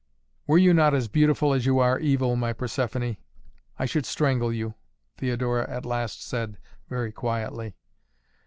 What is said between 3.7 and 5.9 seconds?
I should strangle you," Theodora at